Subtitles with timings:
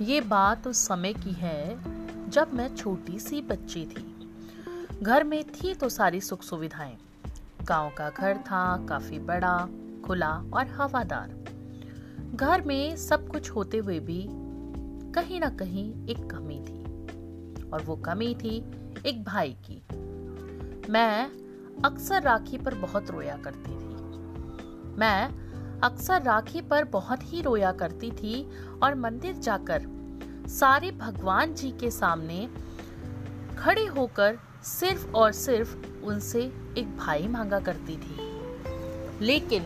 [0.00, 1.78] ये बात उस समय की है
[2.30, 4.30] जब मैं छोटी सी बच्ची थी।
[5.02, 6.96] घर में थी तो सारी सुख सुविधाएँ
[7.62, 9.68] गाँव का घर था, काफ़ी बड़ा,
[10.06, 11.44] खुला और हवादार।
[12.34, 14.26] घर में सब कुछ होते हुए भी
[15.12, 16.84] कहीं ना कहीं एक कमी थी
[17.70, 18.64] और वो कमी थी
[19.06, 19.82] एक भाई की।
[20.92, 21.30] मैं
[21.84, 23.96] अक्सर राखी पर बहुत रोया करती थी।
[24.96, 25.45] मैं
[25.84, 28.50] अक्सर राखी पर बहुत ही रोया करती थी
[28.82, 29.82] और मंदिर जाकर
[30.48, 32.48] सारे भगवान जी के सामने
[33.58, 36.42] खड़े होकर सिर्फ़ और सिर्फ़ उनसे
[36.78, 38.16] एक भाई मांगा करती थी।
[39.24, 39.62] लेकिन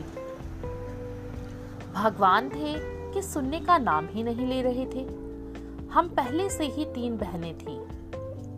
[1.94, 2.74] भगवान थे
[3.12, 5.06] कि सुनने का नाम ही नहीं ले रहे थे।
[5.88, 7.78] हम पहले से ही तीन बहनें थी।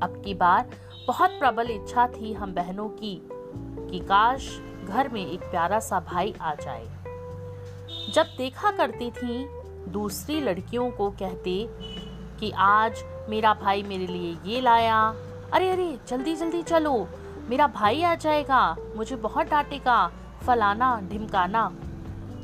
[0.03, 0.71] अब की बार
[1.07, 3.29] बहुत प्रबल इच्छा थी हम बहनों की
[3.91, 7.02] कि काश घर में एक प्यारा सा भाई आ जाए।
[8.13, 9.49] जब देखा करती थी,
[9.89, 11.69] दूसरी लड़कियों को कहते
[12.41, 15.15] कि आज मेरा भाई मेरे लिए ये लाया।
[15.53, 17.09] अरे अरे, जल्दी जल्दी चलो।
[17.49, 20.13] मेरा भाई आ जाएगा, मुझे बहुत डांटेगा,
[20.47, 21.77] फलाना, ढिमकाना।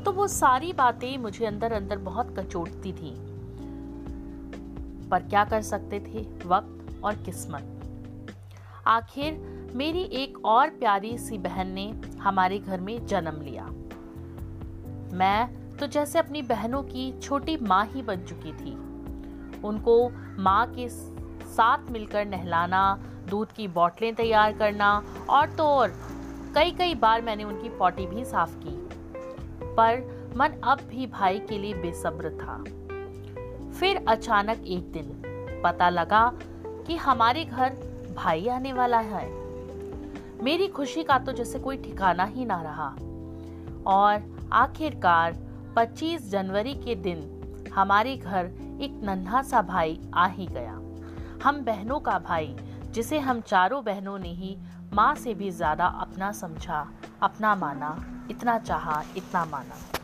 [0.05, 3.14] तो वो सारी बातें मुझे अंदर अंदर बहुत कचोटती थी।
[5.08, 7.82] पर क्या कर सकते थे वक्त और किस्मत?
[8.86, 9.32] आखिर
[9.75, 13.69] मेरी एक और प्यारी सी बहन ने हमारे घर में जन्म लिया।
[15.12, 18.72] मैं तो जैसे अपनी बहनों की छोटी माँ ही बन चुकी थी।
[19.64, 22.98] उनको माँ के साथ मिलकर नहलाना,
[23.28, 25.94] दूध की बोतलें तैयार करना और तो और
[26.54, 28.76] कई कई बार मैंने उनकी पॉटी भी साफ़ की।
[29.76, 32.62] पर मन अब भी भाई के लिए बेसब्र था।
[33.72, 35.22] फिर अचानक एक दिन
[35.64, 36.30] पता लगा
[36.86, 37.76] कि हमारे घर
[38.16, 39.26] भाई आने वाला है।
[40.42, 42.88] मेरी खुशी का तो जैसे कोई ठिकाना ही ना रहा।
[43.86, 45.47] और आखिरकार
[45.78, 48.44] 25 जनवरी के दिन हमारे घर
[48.82, 50.72] एक नन्हा सा भाई आ ही गया।
[51.44, 52.56] हम बहनों का भाई,
[52.91, 54.56] जिसे हम चारों बहनों ने ही
[54.92, 56.86] माँ से भी ज़्यादा अपना समझा,
[57.22, 57.97] अपना माना,
[58.30, 59.97] इतना चाहा, इतना माना।